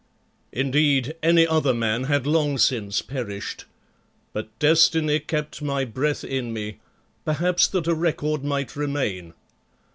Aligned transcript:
Indeed 0.51 1.13
any 1.21 1.45
other 1.45 1.75
man 1.75 2.05
had 2.05 2.25
long 2.25 2.57
since 2.57 3.03
perished, 3.03 3.65
but 4.33 4.47
Destiny 4.57 5.19
kept 5.19 5.61
my 5.61 5.85
breath 5.85 6.23
in 6.23 6.51
me, 6.51 6.79
perhaps 7.23 7.67
that 7.67 7.85
a 7.85 7.93
record 7.93 8.43
might 8.43 8.75
remain. 8.75 9.35